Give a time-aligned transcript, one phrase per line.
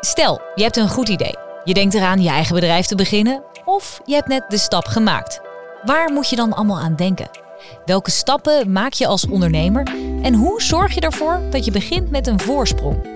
[0.00, 1.34] Stel, je hebt een goed idee.
[1.64, 5.40] Je denkt eraan je eigen bedrijf te beginnen of je hebt net de stap gemaakt.
[5.84, 7.30] Waar moet je dan allemaal aan denken?
[7.84, 9.86] Welke stappen maak je als ondernemer
[10.22, 13.08] en hoe zorg je ervoor dat je begint met een voorsprong?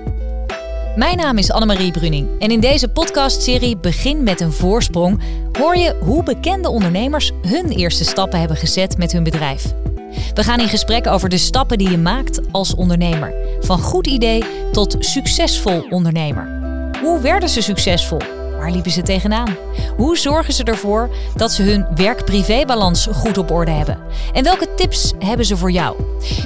[0.96, 5.22] Mijn naam is Annemarie Bruning en in deze podcastserie Begin met een voorsprong
[5.58, 9.74] hoor je hoe bekende ondernemers hun eerste stappen hebben gezet met hun bedrijf.
[10.34, 13.34] We gaan in gesprek over de stappen die je maakt als ondernemer.
[13.60, 16.53] Van goed idee tot succesvol ondernemer.
[17.04, 18.18] Hoe werden ze succesvol?
[18.58, 19.56] Waar liepen ze tegenaan?
[19.96, 23.98] Hoe zorgen ze ervoor dat ze hun werk-privé-balans goed op orde hebben?
[24.32, 25.96] En welke tips hebben ze voor jou?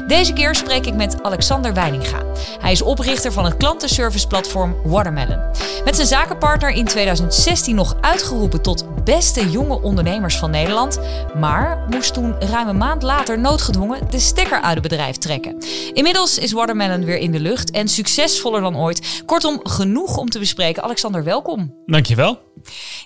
[0.06, 2.22] Deze keer spreek ik met Alexander Weininga.
[2.60, 5.40] Hij is oprichter van het klantenserviceplatform Watermelon.
[5.84, 11.00] Met zijn zakenpartner in 2016 nog uitgeroepen tot beste jonge ondernemers van Nederland,
[11.38, 15.56] maar moest toen ruim een maand later noodgedwongen de stekker uit het bedrijf trekken.
[15.92, 19.22] Inmiddels is Watermelon weer in de lucht en succesvoller dan ooit.
[19.26, 20.82] Kortom, genoeg om te bespreken.
[20.82, 21.74] Alexander, welkom.
[21.86, 22.47] Dankjewel.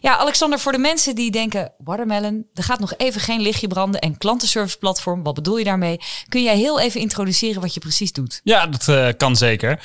[0.00, 4.00] Ja, Alexander, voor de mensen die denken, Watermelon, er gaat nog even geen lichtje branden
[4.00, 6.00] en klantenserviceplatform, wat bedoel je daarmee?
[6.28, 8.40] Kun jij heel even introduceren wat je precies doet?
[8.44, 9.80] Ja, dat uh, kan zeker.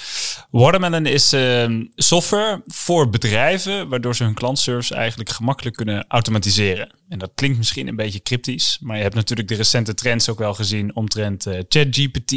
[0.51, 6.96] Watermelon is uh, software voor bedrijven, waardoor ze hun klantservice eigenlijk gemakkelijk kunnen automatiseren.
[7.09, 10.39] En dat klinkt misschien een beetje cryptisch, maar je hebt natuurlijk de recente trends ook
[10.39, 12.29] wel gezien omtrent uh, ChatGPT,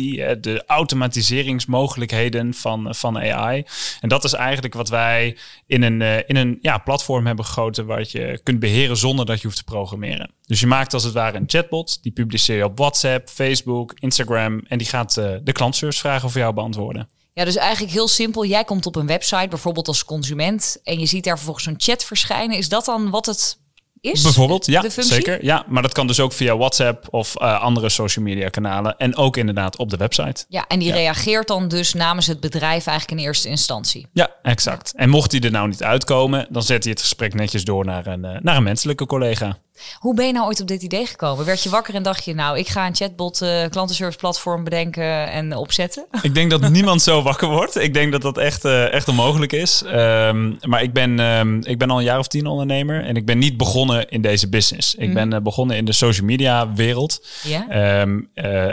[0.42, 3.64] de automatiseringsmogelijkheden van, van AI.
[4.00, 7.86] En dat is eigenlijk wat wij in een, uh, in een ja, platform hebben gegoten
[7.86, 10.30] waar je kunt beheren zonder dat je hoeft te programmeren.
[10.46, 14.60] Dus je maakt als het ware een chatbot, die publiceer je op WhatsApp, Facebook, Instagram
[14.68, 17.08] en die gaat de klantservice vragen voor jou beantwoorden.
[17.32, 18.44] Ja, dus eigenlijk heel simpel.
[18.44, 22.04] Jij komt op een website, bijvoorbeeld als consument, en je ziet daar vervolgens een chat
[22.04, 22.56] verschijnen.
[22.56, 23.58] Is dat dan wat het
[24.00, 24.22] is?
[24.22, 25.44] Bijvoorbeeld, ja, zeker.
[25.44, 28.96] Ja, maar dat kan dus ook via WhatsApp of uh, andere social media kanalen.
[28.96, 30.44] En ook inderdaad op de website.
[30.48, 30.94] Ja, en die ja.
[30.94, 34.06] reageert dan dus namens het bedrijf eigenlijk in eerste instantie.
[34.12, 34.92] Ja, exact.
[34.96, 38.06] En mocht die er nou niet uitkomen, dan zet hij het gesprek netjes door naar
[38.06, 39.58] een, uh, naar een menselijke collega.
[39.98, 41.44] Hoe ben je nou ooit op dit idee gekomen?
[41.44, 45.30] Werd je wakker en dacht je, nou, ik ga een chatbot uh, klantenservice platform bedenken
[45.30, 46.06] en opzetten?
[46.22, 47.76] Ik denk dat niemand zo wakker wordt.
[47.76, 49.82] Ik denk dat dat echt, uh, echt onmogelijk is.
[49.86, 53.26] Um, maar ik ben, um, ik ben al een jaar of tien ondernemer en ik
[53.26, 54.94] ben niet begonnen in deze business.
[54.94, 55.14] Ik mm.
[55.14, 57.26] ben uh, begonnen in de social media wereld.
[57.42, 58.00] Ja?
[58.00, 58.28] Um,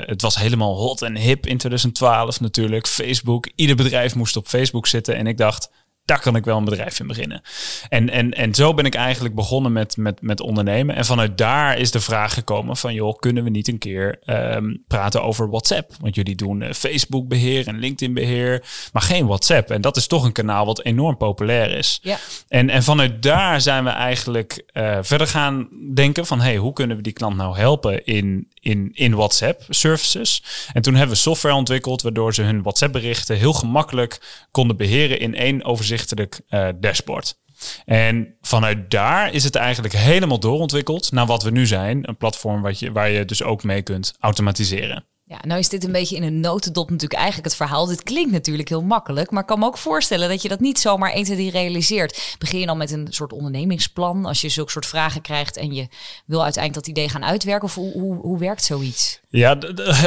[0.07, 2.88] het was helemaal hot en hip in 2012 natuurlijk.
[2.88, 5.69] Facebook, ieder bedrijf moest op Facebook zitten en ik dacht
[6.07, 7.41] daar kan ik wel een bedrijf in beginnen.
[7.90, 10.95] En, en, en zo ben ik eigenlijk begonnen met, met, met ondernemen.
[10.95, 12.94] En vanuit daar is de vraag gekomen van...
[12.94, 15.91] joh, kunnen we niet een keer um, praten over WhatsApp?
[16.00, 18.63] Want jullie doen uh, Facebook beheer en LinkedIn beheer...
[18.94, 19.72] maar geen WhatsApp.
[19.72, 22.00] En dat is toch een kanaal wat enorm populair is.
[22.01, 22.17] Ja.
[22.47, 26.40] En, en vanuit daar zijn we eigenlijk uh, verder gaan denken van...
[26.40, 30.44] hey, hoe kunnen we die klant nou helpen in, in, in WhatsApp services?
[30.73, 32.01] En toen hebben we software ontwikkeld...
[32.01, 37.38] waardoor ze hun WhatsApp berichten heel gemakkelijk konden beheren in één overzicht uh, dashboard.
[37.85, 42.09] En vanuit daar is het eigenlijk helemaal doorontwikkeld naar wat we nu zijn.
[42.09, 45.05] Een platform wat je, waar je dus ook mee kunt automatiseren.
[45.30, 47.86] Ja, nou is dit een beetje in een notendop natuurlijk eigenlijk het verhaal.
[47.86, 50.80] Dit klinkt natuurlijk heel makkelijk, maar ik kan me ook voorstellen dat je dat niet
[50.80, 52.36] zomaar 1, 2, 3 realiseert.
[52.40, 55.88] Begin je dan met een soort ondernemingsplan als je zulke soort vragen krijgt en je
[56.26, 57.68] wil uiteindelijk dat idee gaan uitwerken?
[57.68, 59.20] Of hoe, hoe, hoe werkt zoiets?
[59.30, 59.58] Ja,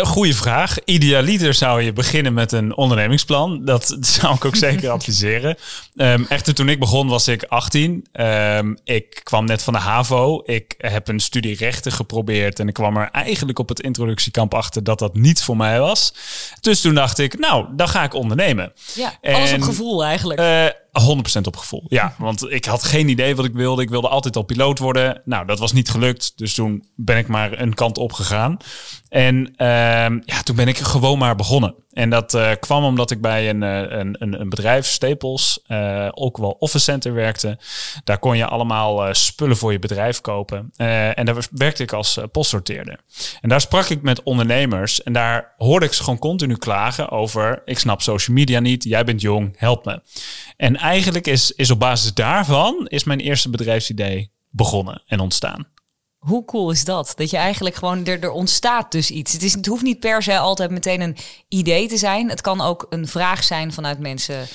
[0.03, 0.85] goede vraag.
[0.85, 3.65] Idealiter zou je beginnen met een ondernemingsplan.
[3.65, 5.57] Dat zou ik ook zeker adviseren.
[5.95, 8.07] Um, echter, toen ik begon was ik 18.
[8.13, 10.43] Um, ik kwam net van de HAVO.
[10.45, 14.85] Ik heb een studie rechten geprobeerd en ik kwam er eigenlijk op het introductiekamp achter
[14.85, 16.15] dat dat niet voor mij was.
[16.61, 18.73] Dus toen dacht ik, nou, dan ga ik ondernemen.
[18.95, 20.41] Ja, alles op gevoel eigenlijk.
[20.41, 20.67] Uh,
[21.39, 21.84] 100% op gevoel.
[21.89, 23.83] Ja, want ik had geen idee wat ik wilde.
[23.83, 25.23] Ik wilde altijd al piloot worden.
[25.25, 26.33] Nou, dat was niet gelukt.
[26.37, 28.56] Dus toen ben ik maar een kant op gegaan.
[29.09, 29.67] En uh,
[30.25, 31.75] ja, toen ben ik gewoon maar begonnen.
[31.91, 36.37] En dat uh, kwam omdat ik bij een, een, een, een bedrijf, Staples, uh, ook
[36.37, 37.59] wel Office Center werkte.
[38.05, 40.71] Daar kon je allemaal spullen voor je bedrijf kopen.
[40.77, 43.01] en daar werkte ik als postsorteerder.
[43.41, 45.03] En daar sprak ik met ondernemers.
[45.03, 47.62] En daar hoorde ik ze gewoon continu klagen over...
[47.65, 50.03] ik snap social media niet, jij bent jong, help me.
[50.57, 55.66] En eigenlijk is, is op basis daarvan is mijn eerste bedrijfsidee begonnen en ontstaan.
[56.21, 57.13] Hoe cool is dat?
[57.17, 59.33] Dat je eigenlijk gewoon, er, er ontstaat dus iets.
[59.33, 61.17] Het, is, het hoeft niet per se altijd meteen een
[61.49, 62.28] idee te zijn.
[62.28, 64.47] Het kan ook een vraag zijn vanuit mensen.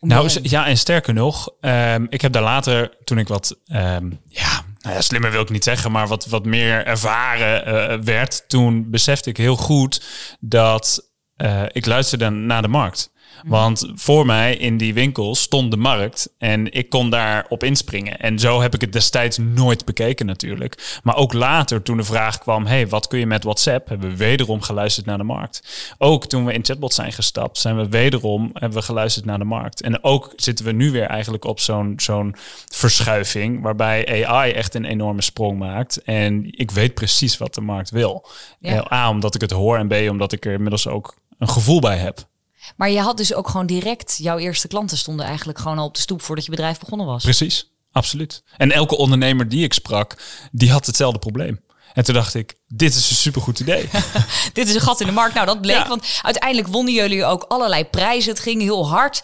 [0.00, 4.64] Nou ja, en sterker nog, um, ik heb daar later, toen ik wat, um, ja,
[4.80, 8.90] nou ja, slimmer wil ik niet zeggen, maar wat, wat meer ervaren uh, werd, toen
[8.90, 10.02] besefte ik heel goed
[10.40, 13.12] dat uh, ik luisterde naar de markt.
[13.46, 18.18] Want voor mij in die winkel stond de markt en ik kon daar op inspringen.
[18.18, 21.00] En zo heb ik het destijds nooit bekeken natuurlijk.
[21.02, 23.88] Maar ook later toen de vraag kwam, hey, wat kun je met WhatsApp?
[23.88, 25.94] Hebben we wederom geluisterd naar de markt.
[25.98, 29.44] Ook toen we in chatbot zijn gestapt, zijn we wederom hebben we geluisterd naar de
[29.44, 29.82] markt.
[29.82, 32.34] En ook zitten we nu weer eigenlijk op zo'n zo'n
[32.72, 36.02] verschuiving waarbij AI echt een enorme sprong maakt.
[36.02, 38.28] En ik weet precies wat de markt wil.
[38.58, 38.86] Ja.
[38.92, 41.96] A, omdat ik het hoor en B, omdat ik er inmiddels ook een gevoel bij
[41.96, 42.26] heb.
[42.76, 45.94] Maar je had dus ook gewoon direct, jouw eerste klanten stonden eigenlijk gewoon al op
[45.94, 47.22] de stoep voordat je bedrijf begonnen was.
[47.22, 48.42] Precies, absoluut.
[48.56, 50.16] En elke ondernemer die ik sprak,
[50.52, 51.62] die had hetzelfde probleem.
[51.92, 53.88] En toen dacht ik, dit is een supergoed idee.
[54.52, 55.34] Dit is een gat in de markt.
[55.34, 55.88] Nou, dat bleek, Ja.
[55.88, 58.30] want uiteindelijk wonnen jullie ook allerlei prijzen.
[58.32, 59.22] Het ging heel hard.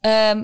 [0.00, 0.42] Ehm,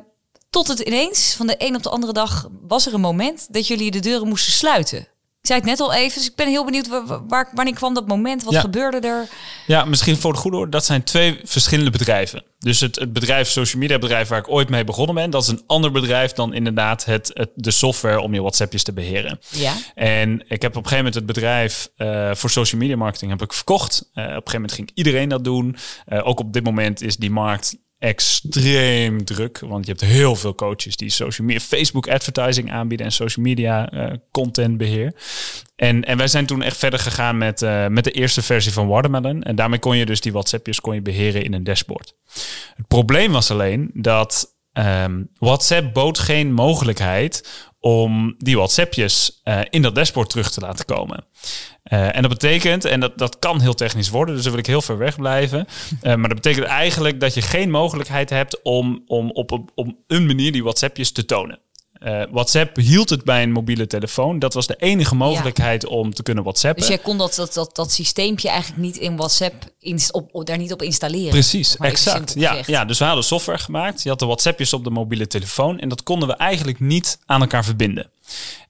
[0.50, 3.67] tot het ineens, van de een op de andere dag, was er een moment dat
[3.67, 5.08] jullie de deuren moesten sluiten.
[5.49, 8.06] Zei het net al even, dus ik ben heel benieuwd, waar, waar- wanneer kwam dat
[8.06, 8.45] moment?
[8.45, 8.61] Wat Ja.
[8.61, 9.29] gebeurde er?
[9.67, 12.45] Ja, misschien voor de goede orde, dat zijn twee verschillende bedrijven.
[12.59, 15.49] Dus het, het bedrijf, social media bedrijf waar ik ooit mee begonnen ben, dat is
[15.49, 19.41] een ander bedrijf dan inderdaad het, het, de software om je WhatsAppjes te beheren.
[19.50, 19.73] Ja.
[19.95, 23.43] En ik heb op een gegeven moment het bedrijf eh, voor social media marketing heb
[23.43, 24.09] ik verkocht.
[24.12, 25.77] Eh, op een gegeven moment ging iedereen dat doen.
[26.06, 30.55] Eh, ook op dit moment is die markt extreem druk, want je hebt heel veel
[30.55, 35.12] coaches die social media, Facebook advertising aanbieden en social media eh, content beheer.
[35.77, 38.87] En, en wij zijn toen echt verder gegaan met, eh, met de eerste versie van
[38.87, 39.43] Watermelon.
[39.43, 42.15] En daarmee kon je dus die WhatsAppjes kon je beheren in een dashboard.
[42.77, 49.83] Het probleem was alleen dat ehm, WhatsApp bood geen mogelijkheid om die WhatsAppjes eh, in
[49.83, 51.25] dat dashboard terug te laten komen.
[51.83, 54.67] Eh, en dat betekent, en dat, dat kan heel technisch worden, dus daar wil ik
[54.67, 55.67] heel ver weg blijven.
[56.01, 59.89] Eh, maar dat betekent eigenlijk dat je geen mogelijkheid hebt om, om op, op, op
[60.07, 61.61] een manier die WhatsAppjes te tonen.
[61.99, 64.39] Eh, WhatsApp hield het bij een mobiele telefoon.
[64.39, 66.81] Dat was de enige mogelijkheid om te kunnen WhatsAppen.
[66.81, 70.47] Dus jij kon dat, dat, dat, dat systeempje eigenlijk niet in WhatsApp inst op, op-
[70.47, 71.31] daar niet op installeren.
[71.31, 72.35] Precies, exact.
[72.37, 72.69] Ja, gezegd.
[72.69, 74.03] ja, dus we hadden software gemaakt.
[74.03, 75.79] Je had de WhatsAppjes op de mobiele telefoon.
[75.79, 78.11] En dat konden we eigenlijk niet aan elkaar verbinden.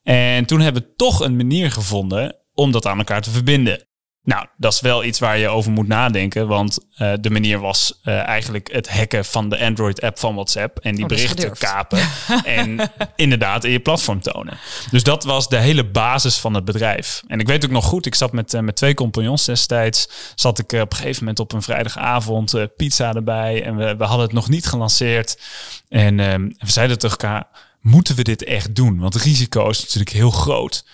[0.02, 3.86] En toen hebben we toch een manier gevonden om dat aan elkaar te verbinden.
[4.28, 6.48] Nou, dat is wel iets waar je over moet nadenken.
[6.48, 10.78] Want eh, de manier was eh, eigenlijk het hacken van de Android-app van WhatsApp.
[10.78, 11.98] En die Oh, berichten kapen.
[12.44, 14.58] en inderdaad in je platform tonen.
[14.90, 17.22] Dus dat was de hele basis van het bedrijf.
[17.26, 20.08] En ik weet ook nog goed, ik zat met, eh, met twee compagnons destijds.
[20.34, 23.64] Zat ik op een gegeven moment op een vrijdagavond pizza erbij.
[23.64, 25.40] En we, we hadden het nog niet gelanceerd.
[25.88, 27.46] En ehm, we zeiden tegen elkaar,
[27.80, 28.98] moeten we dit echt doen?
[28.98, 30.84] Want het risico is natuurlijk heel groot.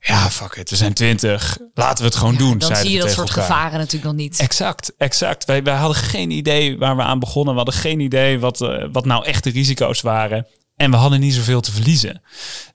[0.00, 1.58] Ja, fuck it, we zijn twintig.
[1.74, 2.58] Laten we het gewoon doen.
[2.58, 3.44] Dan zie je dat soort elkaar.
[3.44, 4.38] gevaren natuurlijk nog niet.
[4.38, 5.44] Exact, exact.
[5.44, 7.54] Wij, wij hadden geen idee waar we aan begonnen.
[7.54, 10.46] We hadden geen idee wat, eh, wat nou echt de risico's waren.
[10.76, 12.22] En we hadden niet zoveel te verliezen.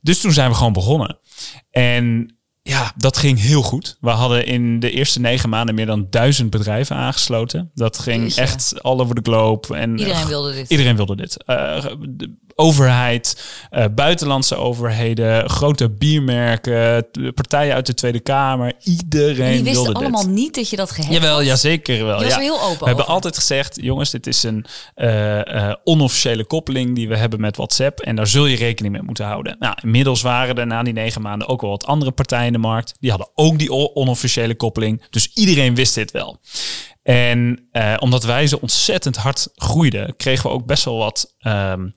[0.01, 1.19] Dus toen zijn we gewoon begonnen.
[1.71, 3.97] En ja, dat ging heel goed.
[3.99, 7.71] We hadden in de eerste negen maanden meer dan duizend bedrijven aangesloten.
[7.73, 8.41] Dat ging Jeetje.
[8.41, 9.75] echt all over the globe.
[9.75, 10.69] En, Iedereen eh, wilde dit.
[10.69, 11.43] Iedereen wilde dit.
[11.43, 11.85] Eh,
[12.55, 17.05] overheid, eh, buitenlandse overheden, grote biermerken,
[17.35, 18.73] partijen uit de Tweede Kamer.
[18.83, 20.31] Iedereen En die wisten wilde allemaal dit.
[20.31, 21.45] niet dat je dat gehackt Jawel, had.
[21.45, 22.21] ja, zeker wel.
[22.21, 22.39] Je ja.
[22.39, 24.65] heel open we hebben altijd gezegd, jongens, dit is een
[24.95, 27.99] eh, onofficiële koppeling die we hebben met WhatsApp.
[27.99, 29.55] En daar zul je rekening mee moeten houden.
[29.59, 32.57] Nou, inmiddels waren er na die negen maanden ook wel wat andere partijen in de
[32.59, 32.93] markt.
[32.99, 35.03] Die hadden ook die onofficiële koppeling.
[35.09, 36.39] Dus iedereen wist dit wel.
[37.03, 37.67] En
[37.99, 41.33] omdat wij zo ontzettend hard groeiden, kregen we ook best wel wat...
[41.39, 41.87] ehm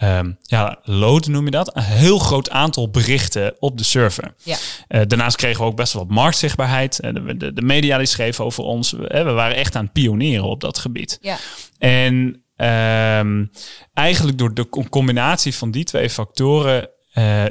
[0.00, 1.76] ehm, ja, load noem je dat.
[1.76, 4.34] Een heel groot aantal berichten op de server.
[4.42, 4.56] Ja.
[4.88, 6.98] Eh, daarnaast kregen we ook best wel wat marktzichtbaarheid.
[7.00, 8.90] Eh, de, de, de media die schreven over ons.
[8.92, 11.18] We, eh, we waren echt aan het pionieren op dat gebied.
[11.20, 11.36] Ja.
[11.78, 13.44] En ehm,
[13.94, 16.88] eigenlijk door de co- combinatie van die twee factoren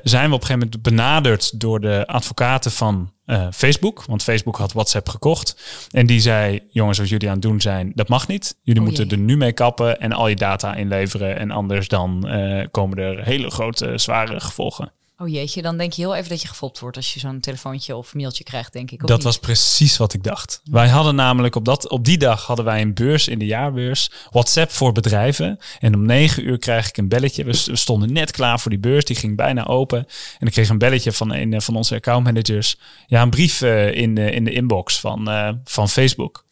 [0.03, 4.03] zijn we op een gegeven moment benaderd door de advocaten van eh, Facebook.
[4.05, 5.55] Want Facebook had WhatsApp gekocht.
[5.91, 8.57] En die zei, jongens, wat jullie aan het doen zijn, dat mag niet.
[8.63, 9.17] Jullie Oh moeten jee.
[9.17, 11.38] er nu mee kappen en al je data inleveren.
[11.38, 14.91] En anders dan eh, komen er hele grote, zware gevolgen.
[15.21, 17.95] Oh jeetje, dan denk je heel even dat je gefopt wordt als je zo'n telefoontje
[17.95, 18.99] of mailtje krijgt, denk ik.
[18.99, 19.23] Dat niet?
[19.23, 20.61] was precies wat ik dacht.
[20.63, 24.11] Wij hadden namelijk op, dat, op die dag hadden wij een beurs in de jaarbeurs.
[24.29, 25.59] WhatsApp voor bedrijven.
[25.79, 27.43] En om negen uur krijg ik een belletje.
[27.43, 29.05] We, st- we stonden net klaar voor die beurs.
[29.05, 30.07] Die ging bijna open.
[30.39, 32.77] En ik kreeg een belletje van een van onze accountmanagers.
[33.07, 36.45] Ja, een brief eh, in, de, in de inbox van, eh, van Facebook.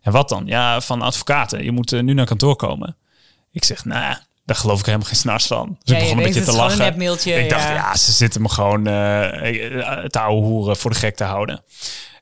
[0.00, 0.46] En wat dan?
[0.46, 1.64] Ja, van advocaten.
[1.64, 2.96] Je moet eh, nu naar kantoor komen.
[3.52, 5.66] Ik zeg, nou, daar geloof ik helemaal geen snars van.
[5.66, 6.86] Dus Ja, ik begon een beetje te het lachen.
[6.86, 6.98] een
[7.38, 7.74] ik dacht, ja.
[7.74, 11.64] ja, ze zitten me gewoon eh te ouwe hoeren voor de gek te houden.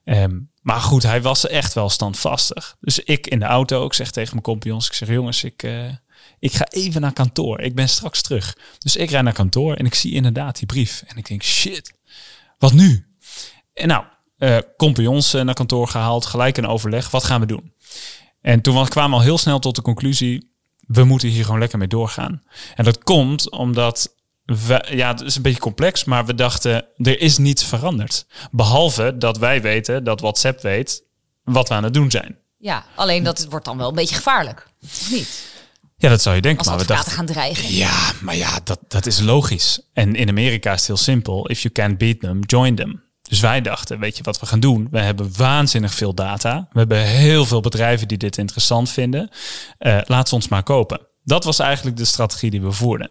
[0.05, 2.77] Ehm, maar goed, hij was echt wel standvastig.
[2.81, 5.87] Dus ik in de auto, ik zeg tegen mijn compagnons, ik zeg jongens, ik, eh,
[6.39, 7.61] ik ga even naar kantoor.
[7.61, 8.57] Ik ben straks terug.
[8.79, 11.03] Dus ik rijd naar kantoor en ik zie inderdaad die brief.
[11.07, 11.93] En ik denk, shit,
[12.59, 13.07] wat nu?
[13.75, 14.05] En nou,
[14.39, 17.11] eh compagnons eh, naar kantoor gehaald, gelijk een overleg.
[17.11, 17.73] Wat gaan we doen?
[18.41, 20.54] En toen kwamen we al heel snel tot de conclusie,
[20.87, 22.43] we moeten hier gewoon lekker mee doorgaan.
[22.75, 24.15] En dat komt omdat,
[24.45, 28.27] we, ja, het is een beetje complex, maar we dachten, er is niets veranderd.
[28.51, 31.03] Behalve dat wij weten, dat WhatsApp weet,
[31.45, 32.39] wat we aan het doen zijn.
[32.59, 34.67] Ja, alleen dat wordt dan wel een beetje gevaarlijk.
[34.83, 35.53] Of niet?
[35.97, 37.13] Ja, dat zou je denken, Als maar we dachten...
[37.13, 37.73] gaan dreigen.
[37.73, 39.81] Ja, maar ja, dat, dat is logisch.
[39.93, 41.49] En in Amerika is het heel simpel.
[41.51, 43.04] If you can't beat them, join them.
[43.29, 44.89] Dus wij dachten, weet je wat we gaan doen?
[44.91, 46.69] We hebben waanzinnig veel data.
[46.73, 49.31] We hebben heel veel bedrijven die dit interessant vinden.
[49.79, 51.01] Eh, laat ze ons maar kopen.
[51.25, 53.11] Dat was eigenlijk de strategie die we voerden.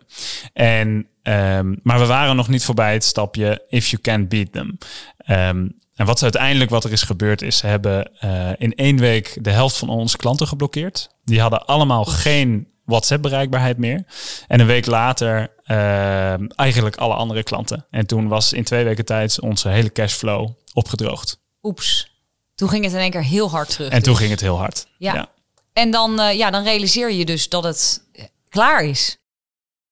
[0.54, 4.78] En, ehm, maar we waren nog niet voorbij het stapje if you can't beat them.
[5.18, 9.38] Ehm, en wat uiteindelijk wat er is gebeurd is, ze hebben eh, in één week
[9.42, 11.10] de helft van onze klanten geblokkeerd.
[11.24, 14.04] Die hadden allemaal geen WhatsApp bereikbaarheid meer.
[14.48, 17.86] En een week later ehm, eigenlijk alle andere klanten.
[17.90, 21.40] En toen was in twee weken tijd onze hele cashflow opgedroogd.
[21.64, 22.12] Oeps.
[22.56, 23.92] Toen ging het in één keer heel hard terug.
[23.92, 24.22] En toen dus.
[24.22, 24.88] ging het heel hard.
[24.98, 25.30] Ja.
[25.74, 29.18] En dan, eh, ja, dan realiseer je dus dat het eh, klaar is.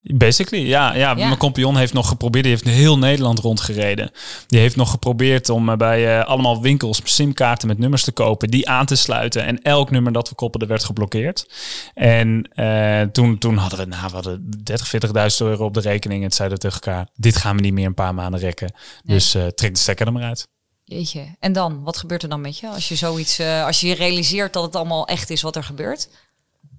[0.03, 1.09] Basically, ja, ja.
[1.09, 1.13] Ja.
[1.13, 4.11] Mijn compagnon heeft nog geprobeerd, die heeft heel Nederland rondgereden.
[4.47, 8.49] Die heeft nog geprobeerd om eh, bij eh, allemaal winkels simkaarten met nummers te kopen,
[8.49, 9.45] die aan te sluiten.
[9.45, 11.45] En elk nummer dat we koppelden werd geblokkeerd.
[11.93, 16.23] En eh, toen, toen hadden we, nou, we hadden 30, 40.000 euro op de rekening.
[16.23, 18.73] En zeiden we tegen elkaar, dit gaan we niet meer een paar maanden rekken.
[19.03, 20.47] Dus trek de stekker er maar uit.
[20.83, 21.35] Jeetje.
[21.39, 22.67] En dan, wat gebeurt er dan met je?
[22.67, 26.09] Als je zoiets, als je realiseert dat het allemaal echt is wat er gebeurt.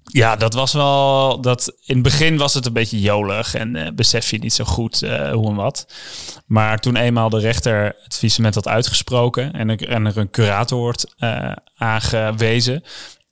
[0.05, 1.41] Ja, dat was wel.
[1.41, 4.65] Dat, in het begin was het een beetje jolig en eh, besef je niet zo
[4.65, 5.87] goed eh, hoe en wat.
[6.47, 10.79] Maar toen eenmaal de rechter het faillissement had uitgesproken en er, en er een curator
[10.79, 12.83] wordt eh, aangewezen.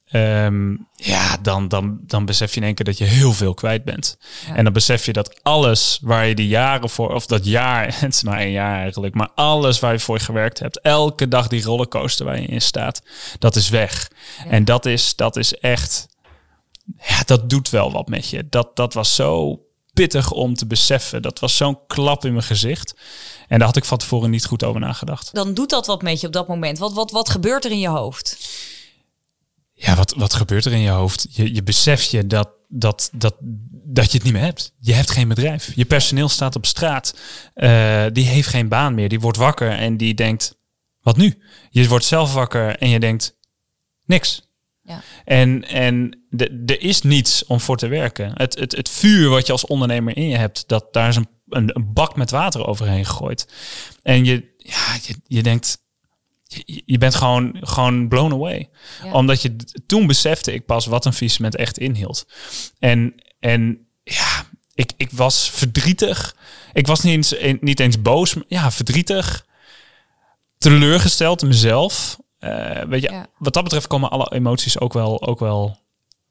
[0.07, 3.85] ehm, ja, dan, dan, dan besef je in één keer dat je heel veel kwijt
[3.85, 4.19] bent.
[4.47, 4.55] Ja.
[4.55, 8.15] En dan besef je dat alles waar je die jaren voor, of dat jaar, het
[8.15, 11.63] is maar één jaar eigenlijk, maar alles waar je voor gewerkt hebt, elke dag die
[11.63, 13.03] rollercoaster waar je in staat,
[13.39, 14.11] dat is weg.
[14.49, 16.09] En dat is, dat is echt,
[16.97, 18.47] ja, dat doet wel wat met je.
[18.49, 19.61] Dat, dat was zo
[19.93, 21.23] pittig om te beseffen.
[21.23, 22.95] Dat was zo'n klap in mijn gezicht.
[23.49, 25.35] En daar had ik van tevoren niet goed over nagedacht.
[25.35, 26.79] Dan doet dat wat met je op dat moment.
[26.79, 28.37] Wat, wat, wat gebeurt er in je hoofd?
[29.73, 31.27] Ja, wat, wat gebeurt er in je hoofd?
[31.31, 33.35] Je, je beseft je dat, dat, dat,
[33.71, 34.73] dat je het niet meer hebt.
[34.79, 35.73] Je hebt geen bedrijf.
[35.75, 37.15] Je personeel staat op straat.
[37.55, 39.09] Eh, die heeft geen baan meer.
[39.09, 40.59] Die wordt wakker en die denkt,
[41.03, 41.43] wat nu?
[41.71, 43.37] Je wordt zelf wakker en je denkt,
[44.05, 44.49] niks.
[44.91, 45.03] Ja.
[45.25, 46.25] En, en
[46.67, 48.33] er is niets om voor te werken.
[48.35, 51.29] Het, het, het vuur wat je als ondernemer in je hebt, dat daar is een,
[51.49, 53.47] een, een bak met water overheen gegooid.
[54.03, 55.79] En je, ja, je, je denkt,
[56.45, 58.69] je, je bent gewoon, gewoon blown away.
[59.05, 59.13] Ja.
[59.13, 59.57] Omdat je
[59.87, 62.27] toen besefte ik pas wat een faillissement echt inhield.
[62.79, 66.37] En, en ja, ik, ik was verdrietig.
[66.73, 69.47] Ik was niet eens, niet eens boos, maar ja, verdrietig.
[70.59, 72.19] Teleurgesteld in mezelf.
[72.41, 73.27] Eh, weet je, Ja.
[73.39, 75.77] wat dat betreft komen alle emoties ook wel, ook wel,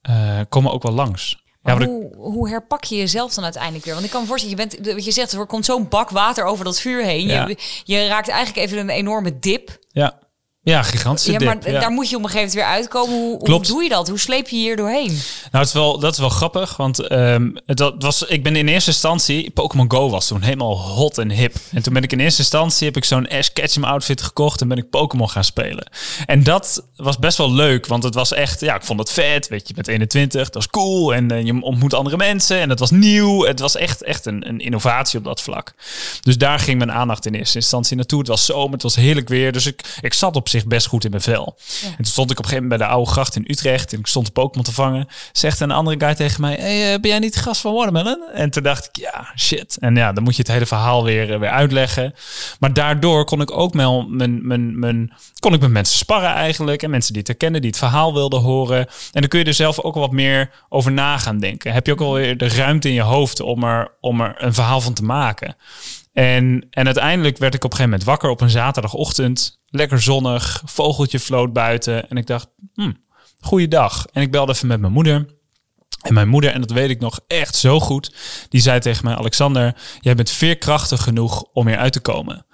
[0.01, 1.43] eh, komen ook wel langs.
[1.61, 3.93] Ja, hoe, hoe herpak je jezelf dan uiteindelijk weer?
[3.93, 6.45] Want ik kan me voorstellen, je bent, wat je zegt, er komt zo'n bak water
[6.45, 7.27] over dat vuur heen.
[7.27, 7.47] Ja.
[7.47, 9.77] Je, je raakt eigenlijk even een enorme dip.
[9.91, 10.19] ja.
[10.61, 11.79] Ja, gigantische Ja, maar dip, ja.
[11.79, 13.15] daar moet je op een gegeven moment weer uitkomen.
[13.15, 14.07] Hoe, hoe doe je dat?
[14.07, 15.07] Hoe sleep je hier doorheen?
[15.11, 15.17] Nou,
[15.51, 18.89] het is wel, dat is wel grappig, want ehm, dat was, ik ben in eerste
[18.89, 21.55] instantie, Pokémon Go was toen helemaal hot en hip.
[21.71, 24.67] En toen ben ik in eerste instantie, heb ik zo'n Ash Ketchum outfit gekocht en
[24.67, 25.89] ben ik Pokémon gaan spelen.
[26.25, 29.47] En dat was best wel leuk, want het was echt, ja, ik vond het vet,
[29.47, 32.79] weet je, met 21, dat was cool en eh, je ontmoet andere mensen en het
[32.79, 33.45] was nieuw.
[33.45, 35.73] Het was echt, echt een, een innovatie op dat vlak.
[36.21, 38.19] Dus daar ging mijn aandacht in eerste instantie naartoe.
[38.19, 41.03] Het was zomer, het was heerlijk weer, dus ik, ik zat op zich best goed
[41.03, 41.57] in mijn vel.
[41.83, 43.99] En toen stond ik op een gegeven moment bij de oude gracht in Utrecht en
[43.99, 45.07] ik stond Pokémon te vangen.
[45.31, 48.29] Zegt een andere guy tegen mij, hey, eh, ben jij niet de gast van Watermelon?
[48.33, 49.77] En toen dacht ik, ja, shit.
[49.79, 52.13] En ja, dan moet je het hele verhaal weer, eh, weer uitleggen.
[52.59, 56.83] Maar daardoor kon ik ook wel mijn, mijn, mijn, kon ik met mensen sparren eigenlijk.
[56.83, 58.79] En mensen die het herkennen, die het verhaal wilden horen.
[58.79, 61.73] En dan kun je er zelf ook wat meer over na gaan denken.
[61.73, 64.81] Heb je ook alweer de ruimte in je hoofd om er, om er een verhaal
[64.81, 65.55] van te maken.
[66.19, 69.59] En, en uiteindelijk werd ik op een gegeven moment wakker op een zaterdagochtend.
[69.65, 72.09] Lekker zonnig, vogeltje floot buiten.
[72.09, 72.91] En ik dacht, hm,
[73.39, 74.05] goeiedag.
[74.11, 75.25] En ik belde even met mijn moeder.
[76.01, 78.15] En mijn moeder, en dat weet ik nog echt zo goed,
[78.49, 82.45] die zei tegen mij, Alexander, jij bent veerkrachtig genoeg om hier uit te komen.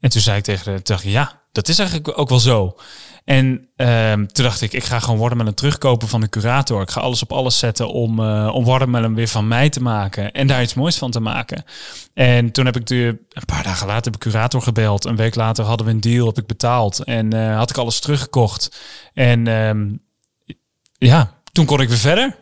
[0.00, 2.76] En toen zei ik tegen haar, dacht ja, dat is eigenlijk ook wel zo.
[3.24, 6.82] En ehm, toen dacht ik, ik ga gewoon Watermelon terugkopen van de curator.
[6.82, 10.32] Ik ga alles op alles zetten om, eh om Watermelon weer van mij te maken.
[10.32, 11.64] En daar iets moois van te maken.
[12.14, 15.04] En toen heb ik de, een paar dagen later heb ik curator gebeld.
[15.04, 17.04] Een week later hadden we een deal, heb ik betaald.
[17.04, 18.78] En eh, had ik alles teruggekocht.
[19.14, 19.88] En ehm,
[20.98, 22.36] ja, toen kon ik weer verder.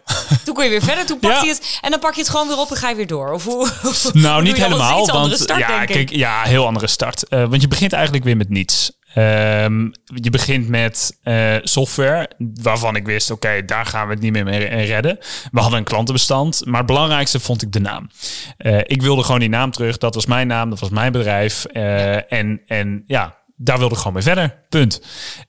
[0.44, 1.42] Toen kon je weer verder, toen pak Ja.
[1.42, 3.32] je het en dan pak je het gewoon weer op en ga je weer door.
[3.32, 3.68] Of hoe,
[4.12, 5.00] Nou, niet helemaal.
[5.00, 7.28] iets Want start, ja, kijk, ja, heel andere start.
[7.28, 8.92] Eh, want je begint eigenlijk weer met niets.
[9.14, 14.32] Ehm, je begint met eh, software waarvan ik wist, oké, daar gaan we het niet
[14.32, 15.18] meer mee redden.
[15.52, 18.10] We hadden een klantenbestand, maar het belangrijkste vond ik de naam.
[18.56, 19.98] Eh, ik wilde gewoon die naam terug.
[19.98, 21.64] Dat was mijn naam, dat was mijn bedrijf.
[21.64, 24.64] Eh, en, en ja, daar wilde ik gewoon mee verder.
[24.68, 25.00] Punt.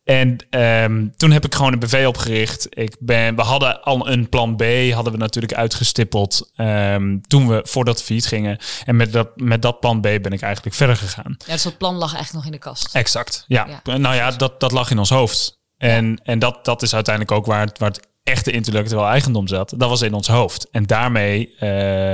[0.04, 2.68] En ehm, toen heb ik gewoon een BV opgericht.
[2.70, 7.60] Ik ben, we hadden al een plan B, hadden we natuurlijk uitgestippeld ehm, toen we
[7.64, 8.58] voordat failliet gingen.
[8.86, 11.36] En met dat, met dat plan B ben ik eigenlijk verder gegaan.
[11.46, 12.96] Ja, dus dat plan lag eigenlijk nog in de kast.
[12.96, 13.44] Exact.
[13.48, 13.68] Ja.
[13.84, 13.98] Ja.
[13.98, 15.58] Nou ja, dat, dat lag in ons hoofd.
[15.78, 19.74] En, en dat, dat is uiteindelijk ook waar het, waar het echte intellectueel eigendom zat.
[19.78, 20.68] Dat was in ons hoofd.
[20.72, 21.70] En daarmee eh,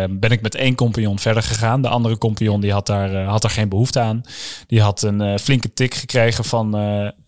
[0.10, 1.82] ben ik met één compagnon verder gegaan.
[1.82, 4.22] De andere compagnon die had daar, eh, had daar geen behoefte aan.
[4.68, 6.72] Die had een eh, flinke tik gekregen van,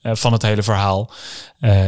[0.02, 1.12] van het hele verhaal.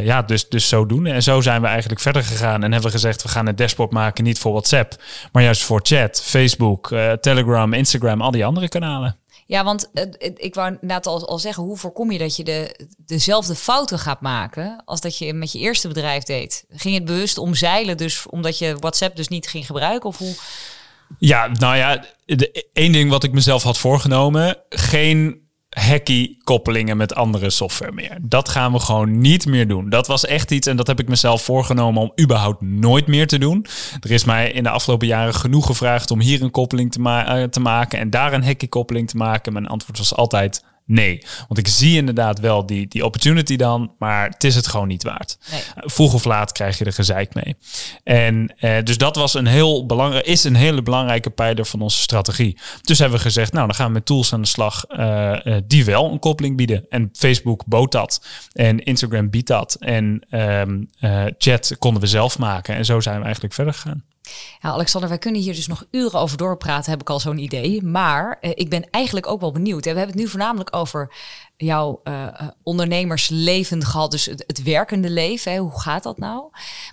[0.01, 1.10] Ja, dus, dus zodoende.
[1.10, 2.63] En zo zijn we eigenlijk verder gegaan.
[2.63, 5.01] En hebben gezegd, we gaan een dashboard maken niet voor WhatsApp.
[5.32, 9.16] Maar juist voor chat, Facebook, Telegram, Instagram, al die andere kanalen.
[9.48, 9.89] Ja, want
[10.36, 14.22] ik wou inderdaad al, al zeggen, hoe voorkom je dat je de, dezelfde fouten gaat
[14.22, 16.66] maken als dat je met je eerste bedrijf deed?
[16.70, 20.10] Ging het bewust omzeilen, dus omdat je WhatsApp dus niet ging gebruiken?
[20.10, 20.36] Of hoe?
[21.18, 22.06] Ja, nou ja,
[22.74, 25.47] één ding wat ik mezelf had voorgenomen: geen
[25.77, 28.17] hacky koppelingen met andere software meer.
[28.22, 29.89] Dat gaan we gewoon niet meer doen.
[29.89, 33.38] Dat was echt iets en dat heb ik mezelf voorgenomen om überhaupt nooit meer te
[33.38, 33.65] doen.
[34.00, 37.25] Er is mij in de afgelopen jaren genoeg gevraagd om hier een koppeling te, ma-
[37.38, 39.53] eh, te maken en daar een hacky koppeling te maken.
[39.53, 41.25] Mijn antwoord was altijd nee.
[41.48, 45.03] Want ik zie inderdaad wel die, die opportunity dan, maar het is het gewoon niet
[45.03, 45.38] waard.
[45.51, 45.62] Nee.
[45.75, 47.56] Vroeg of laat krijg je er gezeik mee.
[48.03, 51.98] En eh, dus dat was een heel belangrijk, is een hele belangrijke pijler van onze
[51.98, 52.58] strategie.
[52.82, 55.63] Dus hebben we gezegd, nou dan gaan we met tools aan de slag eh, eh,
[55.67, 56.86] die wel een koppeling bieden.
[56.89, 58.25] En Facebook bood dat.
[58.53, 59.75] En Instagram biedt dat.
[59.79, 62.75] En ehm, eh, chat konden we zelf maken.
[62.75, 64.03] En zo zijn we eigenlijk verder gegaan.
[64.62, 67.84] Ja, Alexander, wij kunnen hier dus nog uren over doorpraten, heb ik al zo'n idee.
[67.84, 69.84] Maar eh, ik ben eigenlijk ook wel benieuwd.
[69.84, 71.13] We hebben het nu voornamelijk over
[71.57, 72.27] jouw eh,
[72.63, 75.51] ondernemersleven gehad, dus het, werkende leven.
[75.51, 75.57] Hè.
[75.57, 76.43] Hoe gaat dat nou?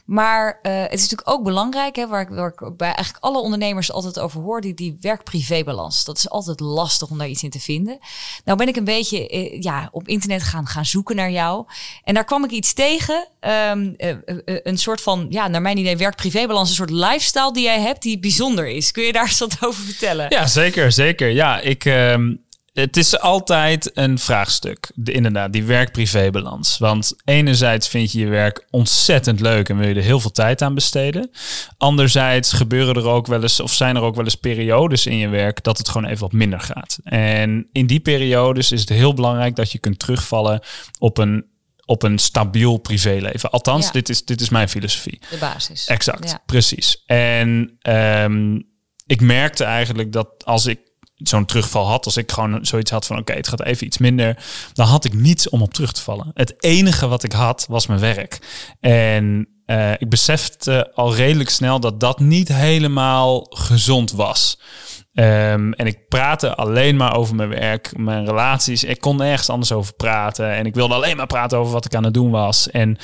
[0.04, 3.38] Maar eh, het is natuurlijk ook belangrijk, hè, waar, ik, waar ik bij eigenlijk alle
[3.38, 6.04] ondernemers altijd over hoor, die, die werk-privé-balans.
[6.04, 7.98] Dat is altijd lastig om daar iets in te vinden.
[8.44, 11.66] Nou ben ik een beetje ja, op internet gaan, gaan zoeken naar jou.
[12.04, 13.28] En daar kwam ik iets tegen.
[13.40, 16.68] ehm, eh, eh, eh, een soort van, ja, naar mijn idee, werk-privé-balans.
[16.68, 18.90] Een soort lifestyle die jij hebt die bijzonder is.
[18.90, 20.26] Kun je daar eens wat over vertellen?
[20.28, 21.28] Ja, zeker, zeker.
[21.28, 22.34] Ja, ik, ehm,
[22.74, 26.78] het is altijd een vraagstuk, de, inderdaad, die werk-privé-balans.
[26.78, 30.62] Want enerzijds vind je je werk ontzettend leuk en wil je er heel veel tijd
[30.62, 31.30] aan besteden.
[31.78, 35.28] Anderzijds gebeuren er ook wel eens, of zijn er ook wel eens periodes in je
[35.28, 36.98] werk dat het gewoon even wat minder gaat.
[37.04, 40.60] En in die periodes is het heel belangrijk dat je kunt terugvallen
[40.98, 41.44] op een,
[41.84, 43.50] op een stabiel privéleven.
[43.50, 43.92] Althans, Ja.
[43.92, 45.20] dit, is, dit is mijn filosofie.
[45.30, 45.86] De basis.
[45.86, 46.42] Exact, Ja.
[46.46, 47.02] precies.
[47.06, 48.54] En ehm,
[49.06, 50.78] ik merkte eigenlijk dat als ik
[51.28, 54.38] zo'n terugval had, als ik gewoon zoiets had van oké, het gaat even iets minder,
[54.72, 56.30] dan had ik niets om op terug te vallen.
[56.34, 58.38] Het enige wat ik had was mijn werk.
[58.80, 64.58] En eh, ik besefte al redelijk snel dat dat niet helemaal gezond was.
[65.14, 68.84] Ehm, en ik praatte alleen maar over mijn werk, mijn relaties.
[68.84, 70.52] Ik kon nergens anders over praten.
[70.52, 72.70] En ik wilde alleen maar praten over wat ik aan het doen was.
[72.70, 72.98] En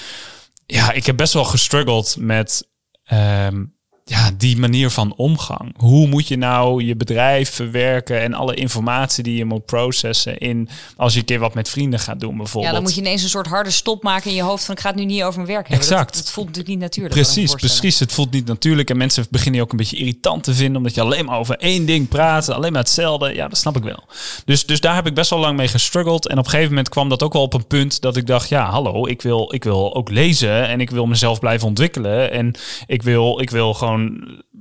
[0.66, 2.68] ja, ik heb best wel gestruggeld met
[3.04, 3.64] ehm,
[4.10, 5.74] ja, die manier van omgang.
[5.76, 10.68] Hoe moet je nou je bedrijf verwerken en alle informatie die je moet processen in
[10.96, 12.74] als je een keer wat met vrienden gaat doen Ja, bijvoorbeeld.
[12.74, 14.88] dan moet je ineens een soort harde stop maken in je hoofd van ik ga
[14.88, 15.86] het nu niet over mijn werk hebben.
[15.86, 16.14] Exact.
[16.14, 17.14] Dat, dat voelt natuurlijk niet natuurlijk.
[17.14, 17.98] Precies, precies.
[17.98, 18.90] Het voelt niet natuurlijk.
[18.90, 20.76] En mensen beginnen je ook een beetje irritant te vinden.
[20.76, 22.48] Omdat je alleen maar over één ding praat.
[22.48, 23.34] Alleen maar hetzelfde.
[23.34, 24.04] Ja, dat snap ik wel.
[24.44, 26.28] Dus, dus daar heb ik best wel lang mee gestruggeld.
[26.28, 28.48] En op een gegeven moment kwam dat ook wel op een punt dat ik dacht...
[28.48, 30.68] Ja, hallo, ik wil, ik wil ook lezen.
[30.68, 32.30] En ik wil mezelf blijven ontwikkelen.
[32.30, 32.54] En
[32.86, 33.99] ik wil, ik wil gewoon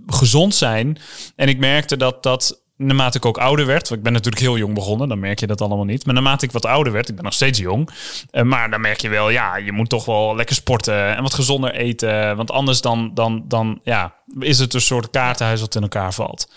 [0.08, 0.98] gezond zijn.
[1.36, 2.68] En ik merkte dat dat...
[2.82, 5.48] Naarmate ik ook ouder werd, want ik ben natuurlijk heel jong begonnen, dan merk je
[5.48, 6.06] dat allemaal niet.
[6.06, 7.90] Maar naarmate ik wat ouder werd, ik ben nog steeds jong,
[8.32, 11.34] eh, maar dan merk je wel, ja, je moet toch wel lekker sporten en wat
[11.34, 12.36] gezonder eten.
[12.36, 16.52] Want anders dan, dan, dan ja, is het een soort kaartenhuis wat in elkaar valt.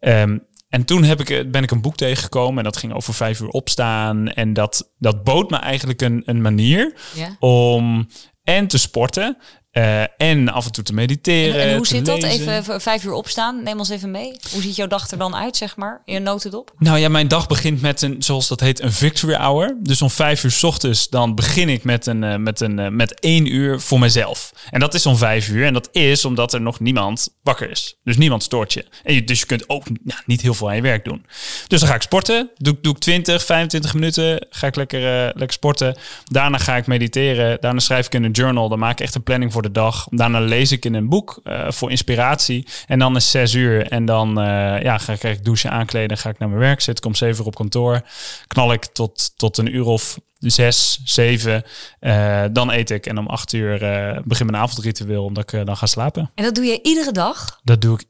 [0.00, 0.38] Ehm,
[0.68, 3.40] en toen heb ik, eh, ben ik een boek tegengekomen en dat ging over vijf
[3.40, 4.28] uur opstaan.
[4.28, 7.36] En dat, dat bood me eigenlijk een, een manier Ja.
[7.38, 8.08] om
[8.44, 9.36] en te sporten
[9.80, 11.60] eh, en af en toe te mediteren.
[11.62, 12.22] En, en hoe zit dat?
[12.22, 13.62] Even v- vijf uur opstaan.
[13.62, 14.32] Neem ons even mee.
[14.52, 16.02] Hoe ziet jouw dag er dan uit, zeg maar?
[16.04, 16.72] In een notendop?
[16.78, 19.76] Nou ja, mijn dag begint met een, zoals dat heet, een victory hour.
[19.82, 22.88] Dus om vijf uur 's ochtends, dan begin ik met, een, eh, met, een, eh,
[22.88, 24.52] met één uur voor mezelf.
[24.70, 25.66] En dat is om vijf uur.
[25.66, 27.96] En dat is omdat er nog niemand wakker is.
[28.04, 28.84] Dus niemand stoort je.
[29.02, 31.24] En je dus je kunt ook ja, niet heel veel aan je werk doen.
[31.66, 32.50] Dus dan ga ik sporten.
[32.56, 34.46] Doe, doe ik 20, 25 minuten.
[34.50, 35.96] Ga ik lekker, eh, lekker sporten.
[36.24, 37.58] Daarna ga ik mediteren.
[37.60, 38.68] Daarna schrijf ik in een journal.
[38.68, 40.06] Dan maak ik echt een planning voor de de dag.
[40.10, 42.66] Daarna lees ik in een boek uh, voor inspiratie.
[42.86, 43.86] En dan is zes uur.
[43.86, 46.18] En dan uh, ja, ga ik, ik douchen, aankleden.
[46.18, 47.04] Ga ik naar mijn werk zitten.
[47.04, 48.00] Kom zeven uur op kantoor.
[48.46, 51.64] Knal ik tot, tot een uur of zes, zeven.
[52.00, 53.06] Uh, dan eet ik.
[53.06, 53.78] En om acht uur
[54.24, 55.24] begin mijn avondritueel.
[55.24, 56.30] Omdat ik dan ga slapen.
[56.34, 57.60] En dat doe je iedere dag?
[57.64, 58.04] Dat doe ik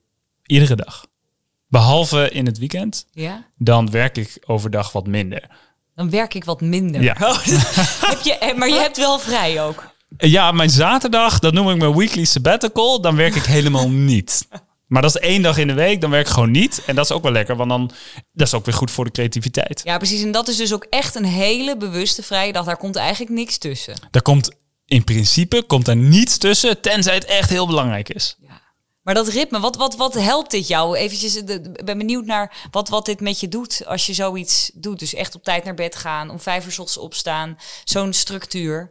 [0.46, 1.04] iedere dag.
[1.68, 3.06] Behalve in het weekend.
[3.12, 3.44] Ja.
[3.56, 5.48] Dan werk ik overdag wat minder.
[5.94, 7.02] Dan werk ik wat minder.
[7.02, 7.16] Ja.
[7.20, 7.38] Oh,
[8.10, 9.94] heb je, maar je hebt wel vrij ook.
[10.16, 13.00] Ja, mijn zaterdag, dat noem ik mijn weekly sabbatical.
[13.00, 14.48] Dan werk ik helemaal niet.
[14.86, 16.82] Maar dat is één dag in de week, dan werk ik gewoon niet.
[16.86, 17.90] En dat is ook wel lekker, want dan
[18.32, 19.80] dat is ook weer goed voor de creativiteit.
[19.84, 20.22] Ja, precies.
[20.22, 22.64] En dat is dus ook echt een hele bewuste vrije dag.
[22.64, 23.94] Daar komt eigenlijk niks tussen.
[24.10, 24.50] Daar komt
[24.86, 28.36] in principe komt er niets tussen, tenzij het echt heel belangrijk is.
[28.40, 28.60] Ja.
[29.02, 30.96] Maar dat ritme, wat, wat, wat helpt dit jou?
[30.96, 34.98] Eventjes, ik ben benieuwd naar wat, wat dit met je doet als je zoiets doet.
[34.98, 38.90] Dus echt op tijd naar bed gaan, om vijf uur ochtends opstaan, zo'n structuur.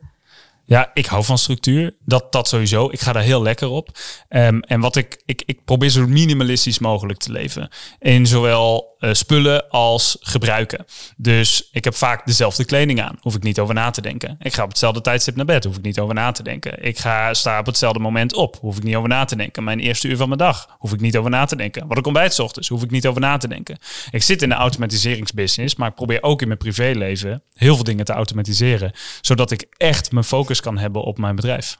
[0.69, 1.95] Ja, ik hou van structuur.
[2.05, 2.89] Dat, dat sowieso.
[2.91, 3.89] Ik ga daar heel lekker op.
[4.29, 7.69] Um, en wat ik, ik, ik probeer zo minimalistisch mogelijk te leven.
[7.99, 10.85] In zowel uh, spullen als gebruiken.
[11.17, 13.17] Dus ik heb vaak dezelfde kleding aan.
[13.21, 14.35] Hoef ik niet over na te denken.
[14.39, 15.63] Ik ga op hetzelfde tijdstip naar bed.
[15.63, 16.83] Hoef ik niet over na te denken.
[16.85, 18.57] Ik ga sta op hetzelfde moment op.
[18.61, 19.63] Hoef ik niet over na te denken.
[19.63, 20.75] Mijn eerste uur van mijn dag.
[20.77, 21.87] Hoef ik niet over na te denken.
[21.87, 22.67] Wat ik ontbijt ochtends.
[22.67, 23.77] Hoef ik niet over na te denken.
[24.11, 25.75] Ik zit in de automatiseringsbusiness.
[25.75, 28.91] Maar ik probeer ook in mijn privéleven heel veel dingen te automatiseren.
[29.21, 31.77] Zodat ik echt mijn focus kan hebben op mijn bedrijf.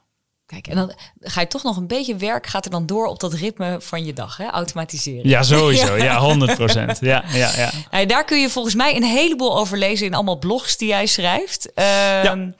[0.50, 3.20] Kijk, en dan ga je toch nog een beetje werk, gaat er dan door op
[3.20, 4.46] dat ritme van je dag, hè?
[4.46, 5.30] automatiseren.
[5.30, 5.96] Ja, sowieso.
[6.10, 6.98] ja, 100 procent.
[7.00, 7.72] Ja, ja, ja.
[7.92, 11.06] Nou, daar kun je volgens mij een heleboel over lezen in allemaal blogs die jij
[11.06, 11.70] schrijft.
[11.76, 11.86] Uh,
[12.24, 12.54] ja.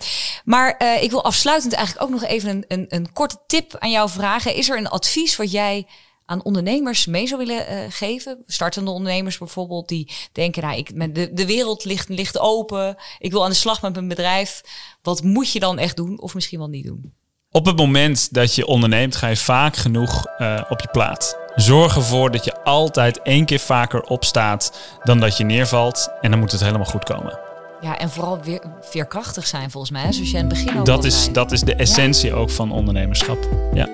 [0.44, 3.92] Maar uh, ik wil afsluitend eigenlijk ook nog even een, een, een korte tip aan
[3.92, 4.56] jou vragen.
[4.56, 5.86] Is er een advies wat jij
[6.26, 8.44] aan ondernemers mee zou willen uh, geven?
[8.46, 13.44] Startende ondernemers bijvoorbeeld, die denken, nou, ik, de, de wereld ligt, ligt open, ik wil
[13.44, 14.62] aan de slag met mijn bedrijf.
[15.02, 17.18] Wat moet je dan echt doen of misschien wel niet doen?
[17.52, 21.38] Op het moment dat je onderneemt, ga je vaak genoeg uh, op je plaat.
[21.56, 26.10] Zorg ervoor dat je altijd één keer vaker opstaat dan dat je neervalt.
[26.22, 27.49] En dan moet het helemaal goed komen.
[27.82, 30.12] Ja, en vooral weer veerkrachtig zijn volgens mij.
[30.12, 33.38] Zoals je in het begin ook dat is, Dat is de essentie ook van ondernemerschap.
[33.74, 33.88] Ja.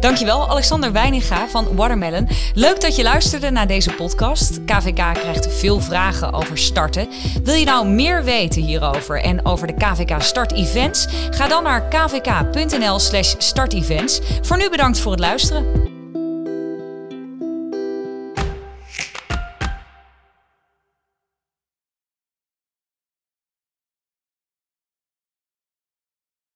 [0.00, 2.28] Dankjewel, Alexander Weininga van Watermelon.
[2.54, 4.64] Leuk dat je luisterde naar deze podcast.
[4.64, 7.08] KVK krijgt veel vragen over starten.
[7.42, 11.06] Wil je nou meer weten hierover en over de KVK Start Events?
[11.30, 14.20] Ga dan naar kvk.nl slash startevents.
[14.42, 15.91] Voor nu bedankt voor het luisteren.